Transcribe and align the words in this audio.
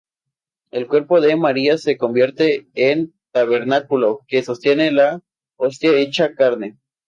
El 0.71 0.87
cuerpo 0.87 1.21
de 1.21 1.35
María 1.35 1.77
se 1.77 1.95
convierte 1.95 2.67
en 2.73 3.13
tabernáculo 3.29 4.21
que 4.27 4.41
sostiene 4.41 4.89
la 4.89 5.21
Hostia 5.57 5.95
hecha 5.95 6.33
carne. 6.33 6.79